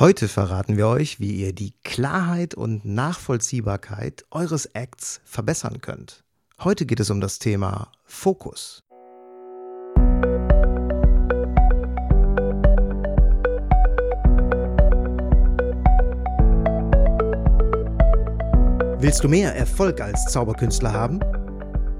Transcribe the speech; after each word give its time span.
Heute 0.00 0.28
verraten 0.28 0.78
wir 0.78 0.86
euch, 0.88 1.20
wie 1.20 1.42
ihr 1.42 1.52
die 1.52 1.74
Klarheit 1.84 2.54
und 2.54 2.86
Nachvollziehbarkeit 2.86 4.24
eures 4.30 4.64
Acts 4.64 5.20
verbessern 5.26 5.82
könnt. 5.82 6.24
Heute 6.58 6.86
geht 6.86 7.00
es 7.00 7.10
um 7.10 7.20
das 7.20 7.38
Thema 7.38 7.92
Fokus. 8.06 8.82
Willst 19.00 19.22
du 19.22 19.28
mehr 19.28 19.54
Erfolg 19.54 20.00
als 20.00 20.24
Zauberkünstler 20.32 20.94
haben? 20.94 21.20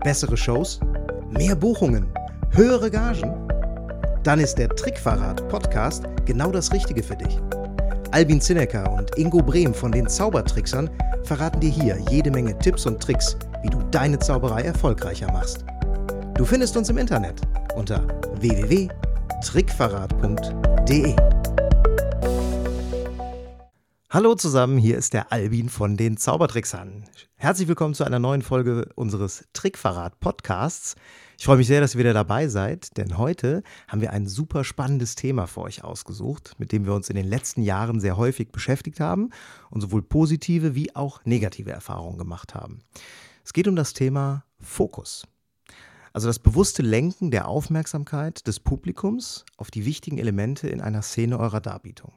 Bessere 0.03 0.39
Shows? 0.39 0.81
Mehr 1.29 1.55
Buchungen? 1.55 2.11
Höhere 2.53 2.91
Gagen? 2.91 3.47
Dann 4.23 4.41
ist 4.41 4.55
der 4.55 4.71
Trickverrat 4.71 5.47
Podcast 5.51 6.05
genau 6.25 6.51
das 6.51 6.73
Richtige 6.73 7.03
für 7.03 7.17
dich. 7.17 7.39
Albin 8.13 8.41
Zinecker 8.41 8.93
und 8.93 9.17
Ingo 9.17 9.39
Brehm 9.39 9.73
von 9.73 9.93
den 9.93 10.09
Zaubertricksern 10.09 10.91
verraten 11.23 11.61
dir 11.61 11.71
hier 11.71 11.97
jede 12.11 12.33
Menge 12.33 12.59
Tipps 12.59 12.85
und 12.87 13.01
Tricks, 13.01 13.37
wie 13.63 13.69
du 13.69 13.79
deine 13.91 14.19
Zauberei 14.19 14.63
erfolgreicher 14.63 15.31
machst. 15.33 15.65
Du 16.35 16.45
findest 16.45 16.77
uns 16.77 16.91
im 16.91 16.99
Internet 16.99 17.41
unter 17.77 18.03
www.trickverrat.de. 18.41 21.30
Hallo 24.13 24.35
zusammen, 24.35 24.77
hier 24.77 24.99
ist 24.99 25.13
der 25.13 25.31
Albin 25.31 25.69
von 25.69 25.97
den 25.97 26.17
Zaubertricksern. 26.17 27.05
Herzlich 27.37 27.69
willkommen 27.69 27.95
zu 27.95 28.03
einer 28.03 28.19
neuen 28.19 28.43
Folge 28.43 28.89
unseres 28.97 29.45
Trickverrat 29.53 30.19
Podcasts. 30.19 30.97
Ich 31.39 31.45
freue 31.45 31.59
mich 31.59 31.69
sehr, 31.69 31.81
dass 31.81 31.95
ihr 31.95 32.01
wieder 32.01 32.13
dabei 32.13 32.49
seid, 32.49 32.97
denn 32.97 33.19
heute 33.19 33.63
haben 33.87 34.01
wir 34.01 34.13
ein 34.13 34.27
super 34.27 34.65
spannendes 34.65 35.15
Thema 35.15 35.47
für 35.47 35.61
euch 35.61 35.85
ausgesucht, 35.85 36.57
mit 36.59 36.73
dem 36.73 36.87
wir 36.87 36.95
uns 36.95 37.09
in 37.09 37.15
den 37.15 37.29
letzten 37.29 37.63
Jahren 37.63 38.01
sehr 38.01 38.17
häufig 38.17 38.51
beschäftigt 38.51 38.99
haben 38.99 39.31
und 39.71 39.81
sowohl 39.81 40.03
positive 40.03 40.75
wie 40.75 40.97
auch 40.97 41.25
negative 41.25 41.71
Erfahrungen 41.71 42.19
gemacht 42.19 42.53
haben. 42.53 42.81
Es 43.45 43.53
geht 43.53 43.69
um 43.69 43.77
das 43.77 43.93
Thema 43.93 44.45
Fokus. 44.59 45.25
Also 46.13 46.27
das 46.27 46.41
bewusste 46.41 46.83
Lenken 46.83 47.31
der 47.31 47.47
Aufmerksamkeit 47.47 48.45
des 48.49 48.59
Publikums 48.59 49.45
auf 49.57 49.71
die 49.71 49.85
wichtigen 49.85 50.19
Elemente 50.19 50.69
in 50.69 50.81
einer 50.81 51.03
Szene 51.03 51.39
eurer 51.39 51.61
Darbietung. 51.61 52.11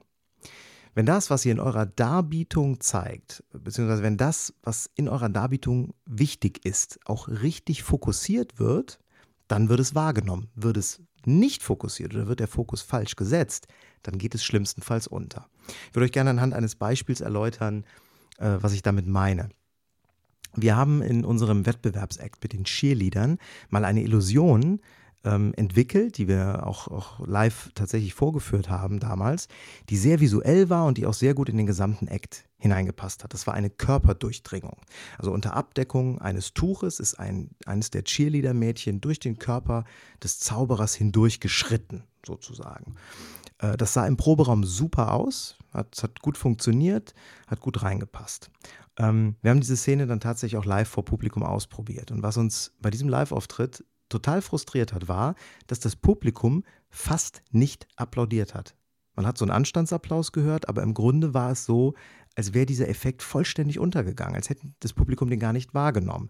Wenn 0.95 1.05
das, 1.05 1.29
was 1.29 1.45
ihr 1.45 1.51
in 1.51 1.59
eurer 1.59 1.85
Darbietung 1.85 2.79
zeigt, 2.79 3.43
beziehungsweise 3.51 4.03
wenn 4.03 4.17
das, 4.17 4.53
was 4.61 4.89
in 4.95 5.09
eurer 5.09 5.29
Darbietung 5.29 5.93
wichtig 6.05 6.65
ist, 6.65 6.99
auch 7.05 7.27
richtig 7.27 7.83
fokussiert 7.83 8.59
wird, 8.59 8.99
dann 9.47 9.69
wird 9.69 9.79
es 9.79 9.95
wahrgenommen. 9.95 10.49
Wird 10.55 10.77
es 10.77 11.01
nicht 11.25 11.63
fokussiert 11.63 12.13
oder 12.13 12.27
wird 12.27 12.39
der 12.39 12.47
Fokus 12.47 12.81
falsch 12.81 13.15
gesetzt, 13.15 13.67
dann 14.03 14.17
geht 14.17 14.35
es 14.35 14.43
schlimmstenfalls 14.43 15.07
unter. 15.07 15.47
Ich 15.89 15.95
würde 15.95 16.05
euch 16.05 16.11
gerne 16.11 16.29
anhand 16.29 16.53
eines 16.53 16.75
Beispiels 16.75 17.21
erläutern, 17.21 17.85
äh, 18.37 18.57
was 18.59 18.73
ich 18.73 18.81
damit 18.81 19.07
meine. 19.07 19.49
Wir 20.55 20.75
haben 20.75 21.01
in 21.01 21.25
unserem 21.25 21.65
Wettbewerbsakt 21.65 22.43
mit 22.43 22.53
den 22.53 22.65
Cheerleadern 22.65 23.39
mal 23.69 23.85
eine 23.85 24.03
Illusion 24.03 24.81
ähm, 25.23 25.53
entwickelt, 25.55 26.17
die 26.17 26.27
wir 26.27 26.67
auch, 26.67 26.87
auch 26.87 27.25
live 27.25 27.71
tatsächlich 27.75 28.13
vorgeführt 28.13 28.69
haben 28.69 28.99
damals, 28.99 29.47
die 29.89 29.97
sehr 29.97 30.19
visuell 30.19 30.69
war 30.69 30.85
und 30.85 30.97
die 30.97 31.05
auch 31.05 31.13
sehr 31.13 31.33
gut 31.33 31.49
in 31.49 31.57
den 31.57 31.65
gesamten 31.65 32.07
Act 32.07 32.45
hineingepasst 32.57 33.23
hat. 33.23 33.33
Das 33.33 33.47
war 33.47 33.53
eine 33.53 33.69
Körperdurchdringung. 33.69 34.77
Also 35.17 35.31
unter 35.31 35.53
Abdeckung 35.53 36.19
eines 36.19 36.53
Tuches 36.53 36.99
ist 36.99 37.19
ein, 37.19 37.51
eines 37.65 37.89
der 37.89 38.03
Cheerleader-Mädchen 38.03 39.01
durch 39.01 39.19
den 39.19 39.37
Körper 39.37 39.85
des 40.21 40.39
Zauberers 40.39 40.95
hindurch 40.95 41.39
geschritten, 41.39 42.03
sozusagen. 42.25 42.95
Äh, 43.59 43.77
das 43.77 43.93
sah 43.93 44.05
im 44.05 44.17
Proberaum 44.17 44.63
super 44.63 45.13
aus, 45.13 45.57
hat, 45.71 46.01
hat 46.03 46.21
gut 46.21 46.37
funktioniert, 46.37 47.13
hat 47.47 47.59
gut 47.59 47.81
reingepasst. 47.81 48.49
Ähm, 48.97 49.35
wir 49.41 49.51
haben 49.51 49.61
diese 49.61 49.77
Szene 49.77 50.05
dann 50.05 50.19
tatsächlich 50.19 50.57
auch 50.57 50.65
live 50.65 50.87
vor 50.87 51.03
Publikum 51.03 51.43
ausprobiert. 51.43 52.11
Und 52.11 52.23
was 52.23 52.37
uns 52.37 52.73
bei 52.79 52.89
diesem 52.89 53.09
Live-Auftritt 53.09 53.83
total 54.09 54.41
frustriert 54.41 54.93
hat, 54.93 55.07
war, 55.07 55.35
dass 55.67 55.79
das 55.79 55.95
Publikum 55.95 56.63
fast 56.89 57.41
nicht 57.51 57.87
applaudiert 57.95 58.53
hat. 58.53 58.75
Man 59.15 59.27
hat 59.27 59.37
so 59.37 59.45
einen 59.45 59.51
Anstandsapplaus 59.51 60.31
gehört, 60.31 60.69
aber 60.69 60.81
im 60.81 60.93
Grunde 60.93 61.33
war 61.33 61.51
es 61.51 61.65
so, 61.65 61.93
als 62.35 62.53
wäre 62.53 62.65
dieser 62.65 62.89
Effekt 62.89 63.21
vollständig 63.21 63.79
untergegangen, 63.79 64.35
als 64.35 64.49
hätte 64.49 64.67
das 64.79 64.93
Publikum 64.93 65.29
den 65.29 65.39
gar 65.39 65.53
nicht 65.53 65.73
wahrgenommen. 65.73 66.29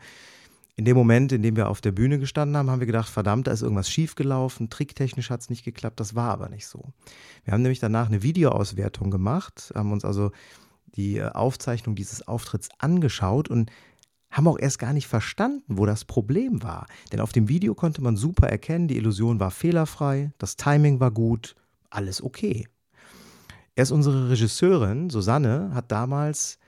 In 0.75 0.85
dem 0.85 0.97
Moment, 0.97 1.31
in 1.31 1.44
dem 1.44 1.56
wir 1.56 1.69
auf 1.69 1.81
der 1.81 1.91
Bühne 1.91 2.17
gestanden 2.17 2.57
haben, 2.57 2.69
haben 2.69 2.79
wir 2.79 2.88
gedacht, 2.88 3.07
verdammt, 3.07 3.45
da 3.45 3.51
ist 3.51 3.62
irgendwas 3.62 3.89
schiefgelaufen, 3.89 4.72
tricktechnisch 4.72 5.29
hat 5.29 5.41
es 5.41 5.50
nicht 5.50 5.63
geklappt, 5.63 6.00
das 6.00 6.16
war 6.16 6.31
aber 6.31 6.50
nicht 6.50 6.66
so. 6.66 6.94
Wir 7.44 7.53
haben 7.53 7.62
nämlich 7.62 7.79
danach 7.79 8.07
eine 8.07 8.23
Videoauswertung 8.23 9.12
gemacht, 9.12 9.72
haben 9.75 9.91
uns 9.91 10.03
also 10.03 10.31
die 10.95 11.17
äh, 11.17 11.29
Aufzeichnung 11.29 11.95
dieses 11.95 12.28
Auftritts 12.28 12.69
angeschaut 12.79 13.50
und 13.50 13.72
haben 14.33 14.47
auch 14.47 14.59
erst 14.59 14.79
gar 14.79 14.94
nicht 14.94 15.07
verstanden, 15.07 15.77
wo 15.77 15.85
das 15.85 16.03
Problem 16.03 16.63
war. 16.63 16.88
Denn 17.11 17.21
auf 17.21 17.31
dem 17.31 17.47
Video 17.47 17.75
konnte 17.75 18.01
man 18.01 18.17
super 18.17 18.49
erkennen, 18.49 18.88
die 18.88 18.97
Illusion 18.97 19.39
war 19.39 19.51
fehlerfrei, 19.51 20.31
das 20.39 20.57
Timing 20.57 20.99
war 20.99 21.11
gut, 21.11 21.55
alles 21.89 22.21
okay. 22.21 22.67
Erst 23.75 23.91
unsere 23.91 24.29
Regisseurin, 24.29 25.09
Susanne, 25.09 25.71
hat 25.73 25.91
damals 25.91 26.59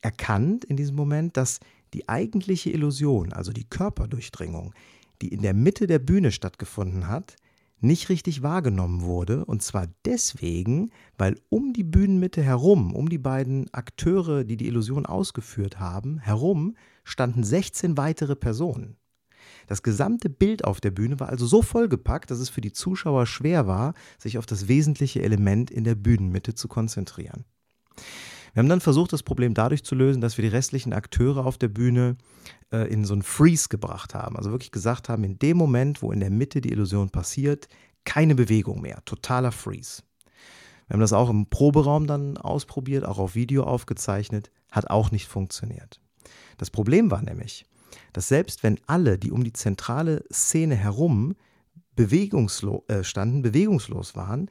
erkannt 0.00 0.64
in 0.64 0.76
diesem 0.76 0.96
Moment, 0.96 1.36
dass 1.36 1.60
die 1.94 2.08
eigentliche 2.08 2.70
Illusion, 2.70 3.32
also 3.32 3.52
die 3.52 3.64
Körperdurchdringung, 3.64 4.74
die 5.22 5.28
in 5.28 5.42
der 5.42 5.54
Mitte 5.54 5.86
der 5.86 5.98
Bühne 5.98 6.30
stattgefunden 6.30 7.08
hat, 7.08 7.36
nicht 7.80 8.08
richtig 8.08 8.42
wahrgenommen 8.42 9.02
wurde. 9.02 9.44
Und 9.44 9.62
zwar 9.62 9.86
deswegen, 10.04 10.90
weil 11.16 11.36
um 11.48 11.72
die 11.72 11.84
Bühnenmitte 11.84 12.42
herum, 12.42 12.94
um 12.94 13.08
die 13.08 13.18
beiden 13.18 13.72
Akteure, 13.72 14.44
die 14.44 14.56
die 14.56 14.66
Illusion 14.66 15.06
ausgeführt 15.06 15.78
haben, 15.78 16.18
herum 16.18 16.76
standen 17.04 17.44
16 17.44 17.96
weitere 17.96 18.36
Personen. 18.36 18.96
Das 19.66 19.82
gesamte 19.82 20.30
Bild 20.30 20.64
auf 20.64 20.80
der 20.80 20.90
Bühne 20.90 21.20
war 21.20 21.28
also 21.28 21.46
so 21.46 21.62
vollgepackt, 21.62 22.30
dass 22.30 22.38
es 22.38 22.48
für 22.48 22.60
die 22.60 22.72
Zuschauer 22.72 23.26
schwer 23.26 23.66
war, 23.66 23.94
sich 24.18 24.38
auf 24.38 24.46
das 24.46 24.68
wesentliche 24.68 25.22
Element 25.22 25.70
in 25.70 25.84
der 25.84 25.94
Bühnenmitte 25.94 26.54
zu 26.54 26.68
konzentrieren. 26.68 27.44
Wir 28.52 28.60
haben 28.60 28.68
dann 28.68 28.80
versucht, 28.80 29.12
das 29.12 29.22
Problem 29.22 29.54
dadurch 29.54 29.84
zu 29.84 29.94
lösen, 29.94 30.20
dass 30.20 30.36
wir 30.38 30.42
die 30.42 30.54
restlichen 30.54 30.92
Akteure 30.92 31.44
auf 31.44 31.58
der 31.58 31.68
Bühne 31.68 32.16
äh, 32.72 32.90
in 32.92 33.04
so 33.04 33.12
einen 33.12 33.22
Freeze 33.22 33.68
gebracht 33.68 34.14
haben. 34.14 34.36
Also 34.36 34.50
wirklich 34.50 34.72
gesagt 34.72 35.08
haben, 35.08 35.24
in 35.24 35.38
dem 35.38 35.56
Moment, 35.56 36.02
wo 36.02 36.12
in 36.12 36.20
der 36.20 36.30
Mitte 36.30 36.60
die 36.60 36.72
Illusion 36.72 37.10
passiert, 37.10 37.68
keine 38.04 38.34
Bewegung 38.34 38.80
mehr, 38.80 39.02
totaler 39.04 39.52
Freeze. 39.52 40.02
Wir 40.86 40.94
haben 40.94 41.00
das 41.00 41.12
auch 41.12 41.28
im 41.28 41.46
Proberaum 41.46 42.06
dann 42.06 42.38
ausprobiert, 42.38 43.04
auch 43.04 43.18
auf 43.18 43.34
Video 43.34 43.64
aufgezeichnet, 43.64 44.50
hat 44.70 44.88
auch 44.88 45.10
nicht 45.10 45.28
funktioniert. 45.28 46.00
Das 46.56 46.70
Problem 46.70 47.10
war 47.10 47.22
nämlich, 47.22 47.66
dass 48.12 48.28
selbst 48.28 48.62
wenn 48.62 48.80
alle, 48.86 49.18
die 49.18 49.30
um 49.30 49.44
die 49.44 49.52
zentrale 49.52 50.24
Szene 50.32 50.74
herum 50.74 51.34
bewegungslo 51.94 52.84
äh, 52.88 53.04
standen, 53.04 53.42
bewegungslos 53.42 54.16
waren, 54.16 54.50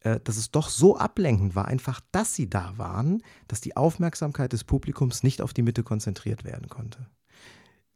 äh, 0.00 0.20
dass 0.22 0.36
es 0.36 0.50
doch 0.50 0.68
so 0.68 0.96
ablenkend 0.96 1.54
war, 1.54 1.66
einfach, 1.66 2.00
dass 2.12 2.34
sie 2.34 2.48
da 2.48 2.74
waren, 2.76 3.22
dass 3.48 3.60
die 3.60 3.76
Aufmerksamkeit 3.76 4.52
des 4.52 4.64
Publikums 4.64 5.22
nicht 5.22 5.42
auf 5.42 5.52
die 5.52 5.62
Mitte 5.62 5.82
konzentriert 5.82 6.44
werden 6.44 6.68
konnte. 6.68 7.06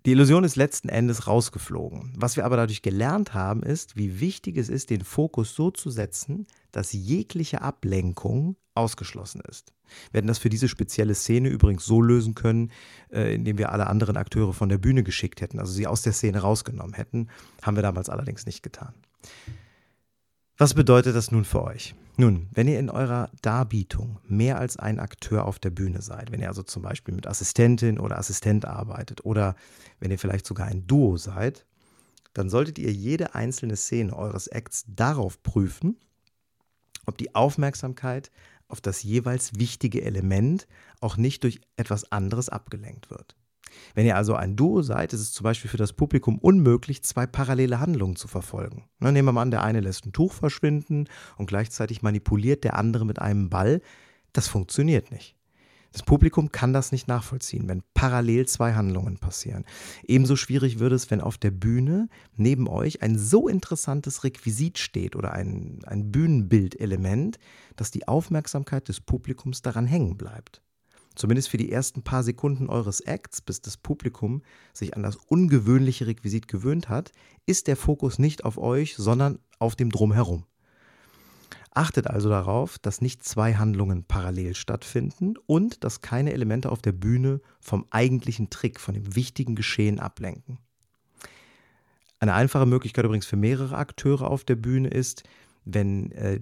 Die 0.05 0.11
Illusion 0.11 0.43
ist 0.43 0.57
letzten 0.57 0.89
Endes 0.89 1.29
rausgeflogen. 1.29 2.13
Was 2.17 2.37
wir 2.37 2.45
aber 2.45 2.57
dadurch 2.57 2.83
gelernt 2.83 3.35
haben, 3.35 3.63
ist, 3.63 3.97
wie 3.97 4.19
wichtig 4.19 4.57
es 4.57 4.69
ist, 4.69 4.91
den 4.91 5.05
Fokus 5.05 5.55
so 5.55 5.71
zu 5.71 5.91
setzen, 5.91 6.49
dass 6.73 6.93
jegliche 6.93 7.63
Ablenkung 7.63 8.57
ausgeschlossen 8.75 9.43
ist. 9.49 9.73
Wir 10.11 10.19
hätten 10.19 10.27
das 10.27 10.39
für 10.39 10.49
diese 10.49 10.69
spezielle 10.69 11.15
Szene 11.15 11.51
übrigens 11.51 11.85
so 11.85 12.03
lösen 12.03 12.35
können, 12.35 12.73
äh, 13.13 13.33
indem 13.33 13.59
wir 13.59 13.71
alle 13.71 13.87
anderen 13.87 14.17
Akteure 14.17 14.53
von 14.53 14.69
der 14.69 14.79
Bühne 14.79 15.05
geschickt 15.05 15.41
hätten, 15.41 15.61
also 15.61 15.73
sie 15.73 15.87
aus 15.87 16.03
der 16.03 16.15
Szene 16.15 16.41
rausgenommen 16.41 16.95
hätten. 16.95 17.29
Haben 17.63 17.77
wir 17.77 17.83
damals 17.83 18.09
allerdings 18.09 18.45
nicht 18.45 18.65
getan. 18.65 18.95
Was 20.63 20.75
bedeutet 20.75 21.17
das 21.17 21.33
nun 21.33 21.45
für 21.45 21.65
euch? 21.65 21.97
Nun, 22.17 22.49
wenn 22.53 22.69
ihr 22.69 22.79
in 22.79 22.89
eurer 22.89 23.31
Darbietung 23.43 24.21
mehr 24.29 24.59
als 24.61 24.77
ein 24.77 25.01
Akteur 25.01 25.45
auf 25.45 25.59
der 25.59 25.71
Bühne 25.71 26.03
seid, 26.03 26.31
wenn 26.31 26.41
ihr 26.41 26.47
also 26.47 26.63
zum 26.63 26.85
Beispiel 26.85 27.13
mit 27.13 27.27
Assistentin 27.27 27.99
oder 27.99 28.17
Assistent 28.17 28.65
arbeitet 28.65 29.25
oder 29.25 29.57
wenn 29.99 30.13
ihr 30.13 30.21
vielleicht 30.21 30.47
sogar 30.47 30.69
ein 30.69 30.87
Duo 30.87 31.17
seid, 31.17 31.67
dann 32.33 32.49
solltet 32.49 32.79
ihr 32.79 32.93
jede 32.93 33.35
einzelne 33.35 33.75
Szene 33.75 34.17
eures 34.17 34.47
Acts 34.47 34.85
darauf 34.87 35.43
prüfen, 35.43 35.99
ob 37.07 37.19
die 37.19 37.35
Aufmerksamkeit 37.35 38.31
auf 38.69 38.81
das 38.81 39.03
jeweils 39.03 39.59
wichtige 39.59 40.03
Element 40.03 40.69
auch 41.01 41.17
nicht 41.17 41.43
durch 41.43 41.61
etwas 41.75 42.13
anderes 42.13 42.49
abgelenkt 42.49 43.11
wird. 43.11 43.35
Wenn 43.95 44.07
ihr 44.07 44.17
also 44.17 44.35
ein 44.35 44.57
Duo 44.57 44.83
seid, 44.83 45.13
ist 45.13 45.21
es 45.21 45.33
zum 45.33 45.45
Beispiel 45.45 45.71
für 45.71 45.77
das 45.77 45.93
Publikum 45.93 46.39
unmöglich, 46.39 47.03
zwei 47.03 47.27
parallele 47.27 47.81
Handlungen 47.81 48.17
zu 48.17 48.29
verfolgen. 48.29 48.85
Na, 48.99 49.13
nehmen 49.13 49.29
wir 49.29 49.33
mal 49.33 49.43
an, 49.43 49.51
der 49.51 49.63
eine 49.63 49.81
lässt 49.81 50.07
ein 50.07 50.13
Tuch 50.13 50.33
verschwinden 50.33 51.09
und 51.37 51.47
gleichzeitig 51.47 52.03
manipuliert 52.03 52.65
der 52.65 52.77
andere 52.77 53.07
mit 53.07 53.21
einem 53.21 53.51
Ball. 53.51 53.81
Das 54.33 54.49
funktioniert 54.49 55.11
nicht. 55.11 55.37
Das 55.93 56.03
Publikum 56.03 56.51
kann 56.51 56.73
das 56.73 56.91
nicht 56.91 57.07
nachvollziehen, 57.07 57.69
wenn 57.69 57.83
parallel 57.93 58.47
zwei 58.47 58.73
Handlungen 58.73 59.19
passieren. 59.19 59.65
Ebenso 60.05 60.37
schwierig 60.37 60.79
wird 60.79 60.93
es, 60.93 61.11
wenn 61.11 61.21
auf 61.21 61.37
der 61.37 61.51
Bühne 61.51 62.09
neben 62.35 62.67
euch 62.67 63.03
ein 63.03 63.19
so 63.19 63.47
interessantes 63.47 64.25
Requisit 64.25 64.79
steht 64.79 65.17
oder 65.17 65.33
ein, 65.33 65.81
ein 65.87 66.11
Bühnenbildelement, 66.11 67.39
dass 67.77 67.91
die 67.91 68.09
Aufmerksamkeit 68.09 68.89
des 68.89 69.03
Publikums 69.03 69.61
daran 69.61 69.87
hängen 69.87 70.17
bleibt. 70.17 70.63
Zumindest 71.15 71.49
für 71.49 71.57
die 71.57 71.71
ersten 71.71 72.03
paar 72.03 72.23
Sekunden 72.23 72.69
eures 72.69 73.01
Acts, 73.01 73.41
bis 73.41 73.61
das 73.61 73.77
Publikum 73.77 74.43
sich 74.73 74.97
an 74.97 75.03
das 75.03 75.17
ungewöhnliche 75.17 76.07
Requisit 76.07 76.49
gewöhnt 76.49 76.89
hat, 76.89 77.13
ist 77.47 77.67
der 77.67 77.77
Fokus 77.77 78.19
nicht 78.19 78.45
auf 78.45 78.59
euch, 78.59 78.97
sondern 78.97 79.39
auf 79.59 79.77
dem 79.77 79.91
Drumherum. 79.91 80.45
Achtet 81.75 82.07
also 82.07 82.29
darauf, 82.29 82.79
dass 82.79 83.01
nicht 83.01 83.25
zwei 83.25 83.55
Handlungen 83.55 84.05
parallel 84.05 84.55
stattfinden 84.55 85.35
und 85.47 85.85
dass 85.85 86.03
keine 86.03 86.33
Elemente 86.33 86.71
auf 86.71 86.83
der 86.83 86.93
Bühne 86.93 87.41
vom 87.61 87.87
eigentlichen 87.91 88.51
Trick, 88.51 88.79
von 88.79 88.95
dem 88.95 89.15
wichtigen 89.15 89.55
Geschehen 89.55 89.99
ablenken. 89.99 90.59
Eine 92.23 92.35
einfache 92.35 92.67
Möglichkeit 92.67 93.05
übrigens 93.05 93.27
für 93.27 93.37
mehrere 93.37 93.77
Akteure 93.77 94.31
auf 94.31 94.45
der 94.45 94.55
Bühne 94.55 94.89
ist, 94.89 95.25
wenn 95.65 96.11
äh, 96.13 96.41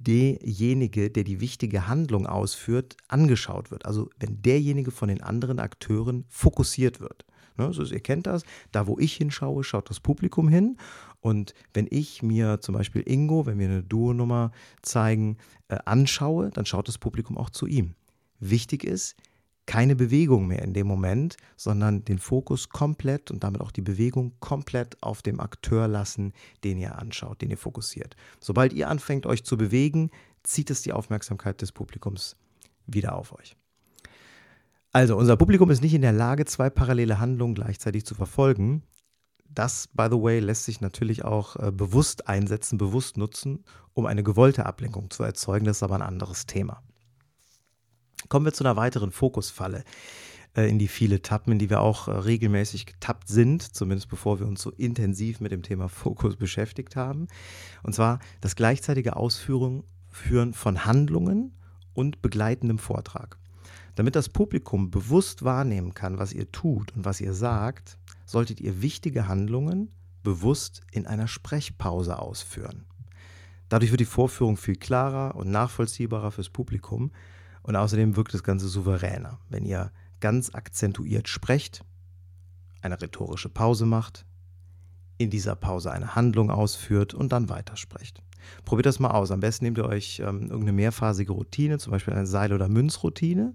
derjenige, 0.00 1.10
der 1.10 1.24
die 1.24 1.40
wichtige 1.40 1.88
Handlung 1.88 2.26
ausführt, 2.26 2.96
angeschaut 3.08 3.70
wird. 3.70 3.86
Also 3.86 4.10
wenn 4.18 4.42
derjenige 4.42 4.90
von 4.90 5.08
den 5.08 5.22
anderen 5.22 5.58
Akteuren 5.58 6.24
fokussiert 6.28 7.00
wird. 7.00 7.24
Ne, 7.56 7.66
also 7.66 7.84
ihr 7.84 8.00
kennt 8.00 8.26
das, 8.26 8.44
da 8.70 8.86
wo 8.86 8.98
ich 8.98 9.14
hinschaue, 9.14 9.64
schaut 9.64 9.90
das 9.90 10.00
Publikum 10.00 10.48
hin. 10.48 10.78
Und 11.20 11.54
wenn 11.74 11.86
ich 11.90 12.22
mir 12.22 12.60
zum 12.60 12.74
Beispiel 12.74 13.02
Ingo, 13.06 13.46
wenn 13.46 13.58
wir 13.58 13.68
eine 13.68 13.82
Duo-Nummer 13.82 14.52
zeigen, 14.80 15.36
äh, 15.68 15.78
anschaue, 15.84 16.50
dann 16.50 16.66
schaut 16.66 16.88
das 16.88 16.98
Publikum 16.98 17.36
auch 17.36 17.50
zu 17.50 17.66
ihm. 17.66 17.94
Wichtig 18.40 18.84
ist, 18.84 19.16
keine 19.66 19.94
Bewegung 19.94 20.46
mehr 20.46 20.62
in 20.62 20.74
dem 20.74 20.86
Moment, 20.86 21.36
sondern 21.56 22.04
den 22.04 22.18
Fokus 22.18 22.68
komplett 22.68 23.30
und 23.30 23.44
damit 23.44 23.60
auch 23.60 23.70
die 23.70 23.82
Bewegung 23.82 24.32
komplett 24.40 25.00
auf 25.02 25.22
dem 25.22 25.40
Akteur 25.40 25.88
lassen, 25.88 26.32
den 26.64 26.78
ihr 26.78 26.98
anschaut, 26.98 27.40
den 27.42 27.50
ihr 27.50 27.58
fokussiert. 27.58 28.16
Sobald 28.40 28.72
ihr 28.72 28.88
anfängt, 28.88 29.26
euch 29.26 29.44
zu 29.44 29.56
bewegen, 29.56 30.10
zieht 30.42 30.70
es 30.70 30.82
die 30.82 30.92
Aufmerksamkeit 30.92 31.62
des 31.62 31.72
Publikums 31.72 32.36
wieder 32.86 33.14
auf 33.14 33.32
euch. 33.38 33.56
Also, 34.90 35.16
unser 35.16 35.36
Publikum 35.36 35.70
ist 35.70 35.82
nicht 35.82 35.94
in 35.94 36.02
der 36.02 36.12
Lage, 36.12 36.44
zwei 36.44 36.68
parallele 36.68 37.18
Handlungen 37.18 37.54
gleichzeitig 37.54 38.04
zu 38.04 38.14
verfolgen. 38.14 38.82
Das, 39.48 39.88
by 39.88 40.08
the 40.10 40.20
way, 40.20 40.38
lässt 40.38 40.64
sich 40.64 40.80
natürlich 40.80 41.24
auch 41.24 41.56
äh, 41.56 41.70
bewusst 41.70 42.28
einsetzen, 42.28 42.78
bewusst 42.78 43.16
nutzen, 43.16 43.64
um 43.94 44.06
eine 44.06 44.22
gewollte 44.22 44.66
Ablenkung 44.66 45.10
zu 45.10 45.22
erzeugen. 45.22 45.64
Das 45.64 45.78
ist 45.78 45.82
aber 45.82 45.94
ein 45.94 46.02
anderes 46.02 46.46
Thema. 46.46 46.82
Kommen 48.32 48.46
wir 48.46 48.54
zu 48.54 48.64
einer 48.64 48.76
weiteren 48.76 49.12
Fokusfalle, 49.12 49.84
äh, 50.56 50.66
in 50.66 50.78
die 50.78 50.88
viele 50.88 51.20
tappen, 51.20 51.52
in 51.52 51.58
die 51.58 51.68
wir 51.68 51.82
auch 51.82 52.08
äh, 52.08 52.12
regelmäßig 52.12 52.86
getappt 52.86 53.28
sind, 53.28 53.60
zumindest 53.76 54.08
bevor 54.08 54.40
wir 54.40 54.46
uns 54.46 54.62
so 54.62 54.70
intensiv 54.70 55.40
mit 55.40 55.52
dem 55.52 55.62
Thema 55.62 55.90
Fokus 55.90 56.36
beschäftigt 56.36 56.96
haben. 56.96 57.28
Und 57.82 57.94
zwar 57.94 58.20
das 58.40 58.56
gleichzeitige 58.56 59.16
Ausführen 59.16 59.84
von 60.54 60.86
Handlungen 60.86 61.52
und 61.92 62.22
begleitendem 62.22 62.78
Vortrag. 62.78 63.36
Damit 63.96 64.16
das 64.16 64.30
Publikum 64.30 64.90
bewusst 64.90 65.44
wahrnehmen 65.44 65.92
kann, 65.92 66.18
was 66.18 66.32
ihr 66.32 66.50
tut 66.50 66.96
und 66.96 67.04
was 67.04 67.20
ihr 67.20 67.34
sagt, 67.34 67.98
solltet 68.24 68.62
ihr 68.62 68.80
wichtige 68.80 69.28
Handlungen 69.28 69.92
bewusst 70.22 70.80
in 70.90 71.06
einer 71.06 71.28
Sprechpause 71.28 72.18
ausführen. 72.18 72.86
Dadurch 73.68 73.90
wird 73.90 74.00
die 74.00 74.06
Vorführung 74.06 74.56
viel 74.56 74.76
klarer 74.76 75.34
und 75.34 75.50
nachvollziehbarer 75.50 76.30
fürs 76.30 76.48
Publikum 76.48 77.10
und 77.62 77.76
außerdem 77.76 78.16
wirkt 78.16 78.34
das 78.34 78.42
Ganze 78.42 78.68
souveräner, 78.68 79.38
wenn 79.48 79.64
ihr 79.64 79.92
ganz 80.20 80.54
akzentuiert 80.54 81.28
sprecht, 81.28 81.84
eine 82.80 83.00
rhetorische 83.00 83.48
Pause 83.48 83.86
macht, 83.86 84.24
in 85.18 85.30
dieser 85.30 85.54
Pause 85.54 85.92
eine 85.92 86.14
Handlung 86.14 86.50
ausführt 86.50 87.14
und 87.14 87.32
dann 87.32 87.48
weitersprecht. 87.48 88.22
Probiert 88.64 88.86
das 88.86 88.98
mal 88.98 89.10
aus. 89.10 89.30
Am 89.30 89.40
besten 89.40 89.64
nehmt 89.64 89.78
ihr 89.78 89.84
euch 89.84 90.20
ähm, 90.20 90.42
irgendeine 90.42 90.72
mehrphasige 90.72 91.32
Routine, 91.32 91.78
zum 91.78 91.92
Beispiel 91.92 92.14
eine 92.14 92.26
Seil- 92.26 92.52
oder 92.52 92.68
Münzroutine. 92.68 93.54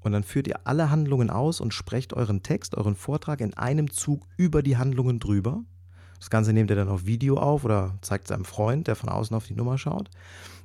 Und 0.00 0.12
dann 0.12 0.24
führt 0.24 0.48
ihr 0.48 0.66
alle 0.66 0.90
Handlungen 0.90 1.28
aus 1.28 1.60
und 1.60 1.74
sprecht 1.74 2.14
euren 2.14 2.42
Text, 2.42 2.74
euren 2.74 2.96
Vortrag 2.96 3.42
in 3.42 3.52
einem 3.54 3.90
Zug 3.90 4.26
über 4.38 4.62
die 4.62 4.78
Handlungen 4.78 5.18
drüber. 5.18 5.62
Das 6.20 6.30
Ganze 6.30 6.52
nehmt 6.52 6.70
ihr 6.70 6.76
dann 6.76 6.88
auf 6.88 7.06
Video 7.06 7.36
auf 7.38 7.64
oder 7.64 7.98
zeigt 8.02 8.26
es 8.26 8.32
einem 8.32 8.44
Freund, 8.44 8.86
der 8.86 8.94
von 8.94 9.08
außen 9.08 9.34
auf 9.34 9.46
die 9.46 9.54
Nummer 9.54 9.78
schaut. 9.78 10.10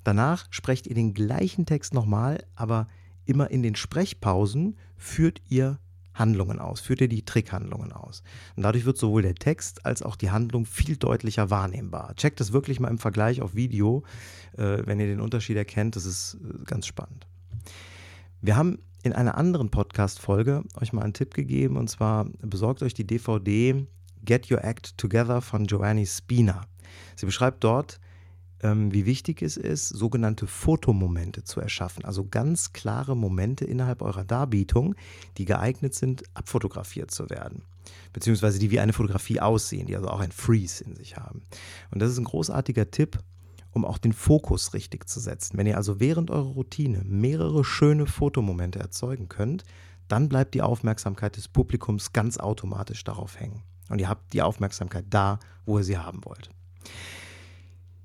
Danach 0.04 0.46
sprecht 0.52 0.86
ihr 0.86 0.96
den 0.96 1.14
gleichen 1.14 1.66
Text 1.66 1.94
nochmal, 1.94 2.44
aber 2.56 2.88
immer 3.26 3.50
in 3.50 3.64
den 3.64 3.76
Sprechpausen 3.76 4.78
führt 4.98 5.42
ihr 5.50 5.80
Handlungen 6.14 6.60
aus, 6.60 6.80
führt 6.80 7.02
ihr 7.02 7.10
die 7.10 7.26
Trickhandlungen 7.26 7.92
aus. 7.92 8.22
Und 8.56 8.64
dadurch 8.64 8.86
wird 8.86 8.98
sowohl 8.98 9.22
der 9.22 9.36
Text 9.36 9.86
als 9.86 10.02
auch 10.02 10.16
die 10.16 10.32
Handlung 10.32 10.66
viel 10.66 10.98
deutlicher 10.98 11.50
wahrnehmbar. 11.50 12.16
Checkt 12.16 12.40
das 12.40 12.54
wirklich 12.54 12.80
mal 12.80 12.90
im 12.90 12.98
Vergleich 12.98 13.42
auf 13.42 13.56
Video, 13.56 14.04
äh, 14.58 14.80
wenn 14.86 15.00
ihr 15.00 15.08
den 15.08 15.20
Unterschied 15.20 15.58
erkennt. 15.58 15.96
Das 15.96 16.06
ist 16.06 16.36
äh, 16.36 16.64
ganz 16.66 16.86
spannend. 16.86 17.28
Wir 18.42 18.56
haben 18.56 18.80
in 19.04 19.14
einer 19.14 19.38
anderen 19.38 19.70
Podcast-Folge 19.70 20.64
euch 20.80 20.94
mal 20.94 21.04
einen 21.04 21.14
Tipp 21.14 21.34
gegeben 21.34 21.78
und 21.78 21.90
zwar 21.90 22.26
besorgt 22.42 22.82
euch 22.82 22.94
die 22.94 23.06
DVD 23.06 23.86
Get 24.26 24.52
Your 24.52 24.64
Act 24.64 24.98
Together 24.98 25.42
von 25.42 25.66
Joanne 25.66 26.06
Spina. 26.06 26.66
Sie 27.16 27.26
beschreibt 27.26 27.64
dort, 27.64 28.00
ähm, 28.62 28.92
wie 28.94 29.06
wichtig 29.06 29.42
es 29.42 29.58
ist, 29.58 29.90
sogenannte 29.90 30.48
Fotomomente 30.48 31.44
zu 31.44 31.60
erschaffen. 31.60 32.06
Also 32.06 32.26
ganz 32.28 32.74
klare 32.74 33.16
Momente 33.16 33.66
innerhalb 33.66 34.02
eurer 34.02 34.24
Darbietung, 34.24 34.96
die 35.38 35.46
geeignet 35.46 35.94
sind, 35.94 36.24
abfotografiert 36.34 37.12
zu 37.12 37.30
werden. 37.30 37.64
Beziehungsweise 38.14 38.58
die 38.58 38.72
wie 38.72 38.80
eine 38.80 38.94
Fotografie 38.94 39.40
aussehen, 39.40 39.88
die 39.88 39.96
also 39.96 40.10
auch 40.10 40.20
ein 40.20 40.32
Freeze 40.32 40.84
in 40.84 40.96
sich 40.96 41.18
haben. 41.18 41.44
Und 41.92 42.02
das 42.02 42.12
ist 42.12 42.18
ein 42.18 42.24
großartiger 42.24 42.90
Tipp, 42.90 43.20
um 43.72 43.86
auch 43.86 43.98
den 43.98 44.14
Fokus 44.14 44.74
richtig 44.74 45.08
zu 45.08 45.20
setzen. 45.20 45.58
Wenn 45.58 45.68
ihr 45.68 45.78
also 45.78 46.00
während 46.00 46.32
eurer 46.32 46.54
Routine 46.54 47.04
mehrere 47.06 47.64
schöne 47.64 48.08
Fotomomente 48.08 48.80
erzeugen 48.80 49.30
könnt, 49.30 49.64
dann 50.08 50.30
bleibt 50.30 50.54
die 50.54 50.62
Aufmerksamkeit 50.62 51.36
des 51.36 51.48
Publikums 51.48 52.14
ganz 52.14 52.38
automatisch 52.38 53.04
darauf 53.04 53.40
hängen. 53.40 53.64
Und 53.90 54.00
ihr 54.00 54.10
habt 54.10 54.34
die 54.34 54.42
Aufmerksamkeit 54.42 55.06
da, 55.10 55.40
wo 55.66 55.78
ihr 55.78 55.84
sie 55.84 55.98
haben 55.98 56.24
wollt. 56.26 56.50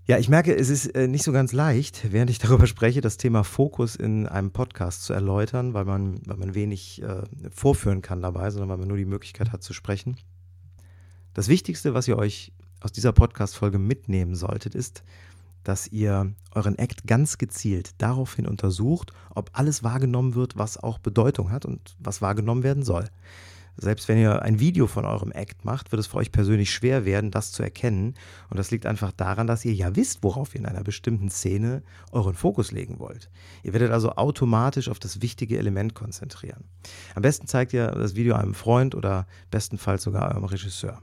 Ja, 0.07 0.19
ich 0.19 0.29
merke, 0.29 0.55
es 0.57 0.71
ist 0.71 0.87
äh, 0.97 1.07
nicht 1.07 1.23
so 1.23 1.31
ganz 1.31 1.53
leicht, 1.53 2.13
während 2.13 2.31
ich 2.31 2.39
darüber 2.41 2.67
spreche, 2.67 3.01
das 3.01 3.17
Thema 3.17 3.45
Fokus 3.45 3.95
in 3.95 4.27
einem 4.27 4.51
Podcast 4.51 5.05
zu 5.05 5.13
erläutern, 5.13 5.73
weil 5.73 5.85
man, 5.85 6.21
weil 6.27 6.37
man 6.37 6.55
wenig 6.55 7.01
äh, 7.03 7.23
vorführen 7.51 8.03
kann 8.03 8.21
dabei, 8.21 8.51
sondern 8.51 8.71
weil 8.71 8.79
man 8.79 8.89
nur 8.89 8.97
die 8.97 9.05
Möglichkeit 9.05 9.53
hat 9.53 9.63
zu 9.63 9.73
sprechen. 9.73 10.17
Das 11.33 11.47
Wichtigste, 11.47 11.95
was 11.95 12.09
ihr 12.09 12.19
euch 12.19 12.53
aus 12.81 12.91
dieser 12.91 13.13
Podcast-Folge 13.13 13.79
mitnehmen 13.79 14.35
solltet, 14.35 14.75
ist, 14.75 15.05
dass 15.63 15.87
ihr 15.87 16.35
euren 16.53 16.77
Act 16.77 17.07
ganz 17.07 17.39
gezielt 17.39 17.91
daraufhin 17.99 18.47
untersucht, 18.47 19.13
ob 19.35 19.51
alles 19.53 19.85
wahrgenommen 19.85 20.35
wird, 20.35 20.57
was 20.57 20.77
auch 20.77 20.99
Bedeutung 20.99 21.53
hat 21.53 21.67
und 21.67 21.95
was 21.99 22.23
wahrgenommen 22.23 22.63
werden 22.63 22.83
soll. 22.83 23.05
Selbst 23.81 24.09
wenn 24.09 24.19
ihr 24.19 24.43
ein 24.43 24.61
Video 24.61 24.87
von 24.87 25.07
eurem 25.07 25.33
Act 25.33 25.65
macht, 25.65 25.91
wird 25.91 26.01
es 26.01 26.07
für 26.07 26.19
euch 26.19 26.31
persönlich 26.31 26.71
schwer 26.71 27.07
werden, 27.07 27.31
das 27.31 27.51
zu 27.51 27.63
erkennen. 27.63 28.15
Und 28.51 28.59
das 28.59 28.71
liegt 28.71 28.85
einfach 28.85 29.11
daran, 29.11 29.47
dass 29.47 29.65
ihr 29.65 29.73
ja 29.73 29.97
wisst, 29.97 30.23
worauf 30.23 30.55
ihr 30.55 30.61
in 30.61 30.67
einer 30.67 30.85
bestimmten 30.85 31.31
Szene 31.31 31.83
euren 32.13 32.35
Fokus 32.35 32.73
legen 32.73 32.99
wollt. 32.99 33.31
Ihr 33.63 33.73
werdet 33.73 33.91
also 33.91 34.11
automatisch 34.17 34.91
auf 34.91 34.99
das 34.99 35.23
wichtige 35.23 35.59
Element 35.59 35.95
konzentrieren. 35.95 36.65
Am 37.15 37.23
besten 37.23 37.47
zeigt 37.47 37.73
ihr 37.73 37.87
das 37.87 38.15
Video 38.15 38.35
einem 38.35 38.53
Freund 38.53 38.95
oder 38.95 39.27
bestenfalls 39.51 40.03
sogar 40.03 40.31
eurem 40.31 40.45
Regisseur. 40.45 41.01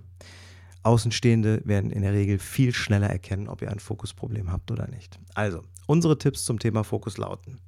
Außenstehende 0.83 1.63
werden 1.65 1.89
in 1.89 2.03
der 2.03 2.13
Regel 2.13 2.37
viel 2.37 2.75
schneller 2.75 3.09
erkennen, 3.09 3.47
ob 3.47 3.63
ihr 3.63 3.71
ein 3.71 3.79
Fokusproblem 3.79 4.51
habt 4.51 4.69
oder 4.69 4.87
nicht. 4.87 5.19
Also, 5.33 5.63
unsere 5.87 6.19
Tipps 6.19 6.45
zum 6.45 6.59
Thema 6.59 6.83
Fokus 6.83 7.17
lauten. 7.17 7.59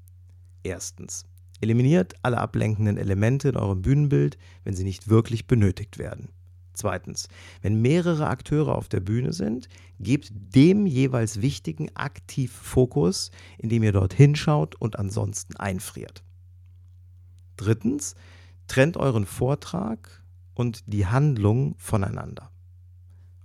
Erstens, 0.62 1.25
eliminiert 1.62 2.13
alle 2.22 2.38
ablenkenden 2.38 2.98
Elemente 2.98 3.50
in 3.50 3.58
eurem 3.58 3.82
Bühnenbild, 3.82 4.38
wenn 4.63 4.75
sie 4.75 4.84
nicht 4.84 5.10
wirklich 5.10 5.48
benötigt 5.48 5.98
werden. 5.98 6.30
Zweitens, 6.74 7.28
wenn 7.62 7.82
mehrere 7.82 8.28
Akteure 8.28 8.75
auf 8.75 8.88
der 8.88 9.01
Bühne 9.01 9.34
sind, 9.34 9.68
gebt 10.00 10.32
dem 10.32 10.86
jeweils 10.86 11.42
Wichtigen 11.42 11.94
aktiv 11.96 12.54
Fokus, 12.54 13.32
indem 13.58 13.84
ihr 13.84 13.92
dort 13.92 14.13
hinschaut 14.13 14.75
und 14.75 14.98
ansonsten 14.98 15.58
einfriert. 15.58 16.24
Drittens, 17.58 18.16
trennt 18.68 18.96
euren 18.96 19.25
Vortrag 19.25 20.24
und 20.54 20.84
die 20.88 21.06
Handlung 21.06 21.75
voneinander. 21.78 22.50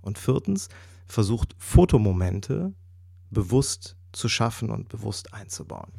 Und 0.01 0.17
viertens, 0.17 0.69
versucht 1.05 1.55
Fotomomente 1.57 2.73
bewusst 3.31 3.97
zu 4.13 4.29
schaffen 4.29 4.69
und 4.69 4.87
bewusst 4.87 5.33
einzubauen. 5.33 5.91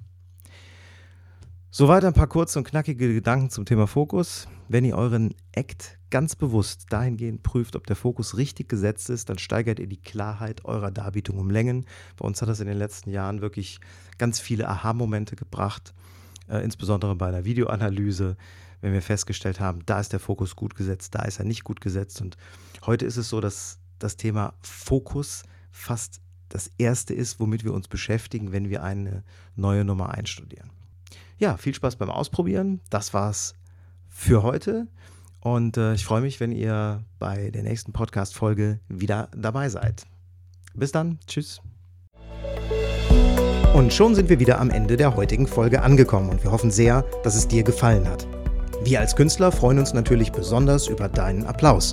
Soweit 1.78 2.06
ein 2.06 2.14
paar 2.14 2.26
kurze 2.26 2.58
und 2.58 2.64
knackige 2.66 3.12
Gedanken 3.12 3.50
zum 3.50 3.66
Thema 3.66 3.86
Fokus. 3.86 4.48
Wenn 4.66 4.86
ihr 4.86 4.96
euren 4.96 5.34
Act 5.52 5.98
ganz 6.08 6.34
bewusst 6.34 6.86
dahingehend 6.88 7.42
prüft, 7.42 7.76
ob 7.76 7.86
der 7.86 7.96
Fokus 7.96 8.38
richtig 8.38 8.70
gesetzt 8.70 9.10
ist, 9.10 9.28
dann 9.28 9.36
steigert 9.36 9.78
ihr 9.78 9.86
die 9.86 10.00
Klarheit 10.00 10.64
eurer 10.64 10.90
Darbietung 10.90 11.38
um 11.38 11.50
Längen. 11.50 11.84
Bei 12.16 12.26
uns 12.26 12.40
hat 12.40 12.48
das 12.48 12.60
in 12.60 12.66
den 12.66 12.78
letzten 12.78 13.10
Jahren 13.10 13.42
wirklich 13.42 13.78
ganz 14.16 14.40
viele 14.40 14.66
Aha-Momente 14.70 15.36
gebracht. 15.36 15.92
äh, 16.48 16.64
insbesondere 16.64 17.14
bei 17.14 17.28
einer 17.28 17.44
Videoanalyse, 17.44 18.38
wenn 18.80 18.94
wir 18.94 19.02
festgestellt 19.02 19.60
haben, 19.60 19.80
da 19.84 20.00
ist 20.00 20.14
der 20.14 20.20
Fokus 20.20 20.56
gut 20.56 20.76
gesetzt, 20.76 21.14
da 21.14 21.24
ist 21.24 21.40
er 21.40 21.44
nicht 21.44 21.62
gut 21.62 21.82
gesetzt. 21.82 22.22
Und 22.22 22.38
heute 22.86 23.04
ist 23.04 23.18
es 23.18 23.28
so, 23.28 23.42
dass 23.42 23.80
das 23.98 24.16
Thema 24.16 24.54
Fokus 24.62 25.42
fast 25.72 26.22
das 26.48 26.70
erste 26.78 27.12
ist, 27.12 27.38
womit 27.38 27.64
wir 27.64 27.74
uns 27.74 27.86
beschäftigen, 27.86 28.52
wenn 28.52 28.70
wir 28.70 28.82
eine 28.82 29.24
neue 29.56 29.84
Nummer 29.84 30.14
einstudieren. 30.14 30.70
Ja, 31.38 31.56
viel 31.56 31.74
Spaß 31.74 31.96
beim 31.96 32.10
Ausprobieren. 32.10 32.80
Das 32.90 33.12
war's 33.12 33.54
für 34.08 34.42
heute. 34.42 34.86
Und 35.40 35.76
äh, 35.76 35.94
ich 35.94 36.04
freue 36.04 36.22
mich, 36.22 36.40
wenn 36.40 36.50
ihr 36.50 37.04
bei 37.18 37.50
der 37.50 37.62
nächsten 37.62 37.92
Podcast-Folge 37.92 38.80
wieder 38.88 39.28
dabei 39.36 39.68
seid. 39.68 40.06
Bis 40.74 40.92
dann. 40.92 41.18
Tschüss. 41.26 41.60
Und 43.74 43.92
schon 43.92 44.14
sind 44.14 44.30
wir 44.30 44.40
wieder 44.40 44.58
am 44.58 44.70
Ende 44.70 44.96
der 44.96 45.14
heutigen 45.14 45.46
Folge 45.46 45.82
angekommen 45.82 46.30
und 46.30 46.42
wir 46.42 46.50
hoffen 46.50 46.70
sehr, 46.70 47.02
dass 47.22 47.36
es 47.36 47.46
dir 47.46 47.62
gefallen 47.62 48.08
hat. 48.08 48.26
Wir 48.82 49.00
als 49.00 49.14
Künstler 49.14 49.52
freuen 49.52 49.78
uns 49.78 49.92
natürlich 49.92 50.32
besonders 50.32 50.86
über 50.88 51.08
deinen 51.08 51.44
Applaus. 51.44 51.92